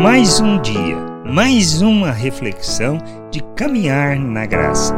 [0.00, 0.96] Mais um dia,
[1.26, 2.98] mais uma reflexão
[3.32, 4.94] de caminhar na graça.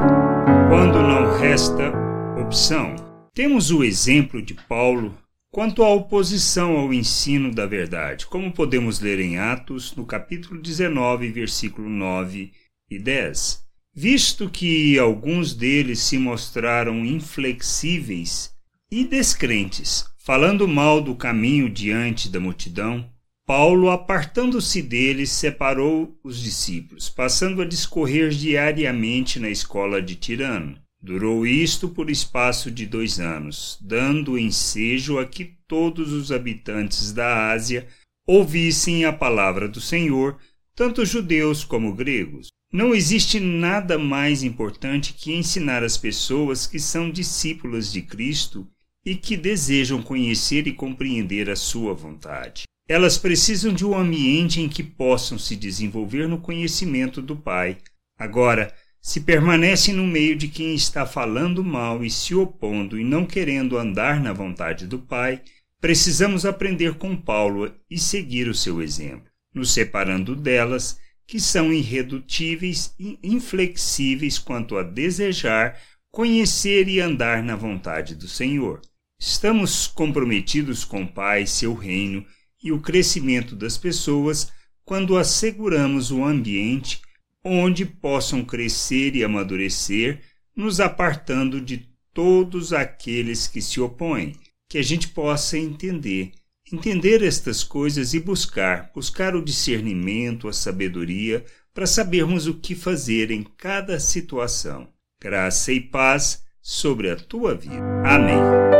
[0.68, 1.90] Quando não resta
[2.38, 2.94] opção,
[3.32, 5.16] temos o exemplo de Paulo
[5.50, 11.30] quanto à oposição ao ensino da verdade, como podemos ler em Atos, no capítulo 19,
[11.30, 12.52] versículo 9
[12.90, 13.62] e 10.
[13.94, 18.52] Visto que alguns deles se mostraram inflexíveis
[18.92, 23.08] e descrentes, falando mal do caminho diante da multidão,
[23.52, 30.78] Paulo, apartando-se deles, separou os discípulos, passando a discorrer diariamente na escola de Tirano.
[31.02, 37.50] Durou isto por espaço de dois anos, dando ensejo a que todos os habitantes da
[37.50, 37.88] Ásia
[38.24, 40.38] ouvissem a palavra do Senhor,
[40.72, 42.50] tanto judeus como gregos.
[42.72, 48.64] Não existe nada mais importante que ensinar as pessoas que são discípulas de Cristo
[49.04, 52.69] e que desejam conhecer e compreender a sua vontade.
[52.90, 57.78] Elas precisam de um ambiente em que possam se desenvolver no conhecimento do Pai.
[58.18, 63.24] Agora, se permanecem no meio de quem está falando mal e se opondo e não
[63.24, 65.40] querendo andar na vontade do Pai,
[65.80, 70.98] precisamos aprender com Paulo e seguir o seu exemplo, nos separando delas,
[71.28, 75.78] que são irredutíveis e inflexíveis quanto a desejar,
[76.10, 78.80] conhecer e andar na vontade do Senhor.
[79.16, 82.26] Estamos comprometidos com o Pai, seu reino
[82.62, 84.52] e o crescimento das pessoas
[84.84, 87.00] quando asseguramos o ambiente
[87.44, 90.20] onde possam crescer e amadurecer,
[90.54, 94.34] nos apartando de todos aqueles que se opõem,
[94.68, 96.32] que a gente possa entender,
[96.70, 103.30] entender estas coisas e buscar, buscar o discernimento, a sabedoria, para sabermos o que fazer
[103.30, 104.88] em cada situação.
[105.22, 107.80] Graça e paz sobre a tua vida.
[108.04, 108.79] Amém.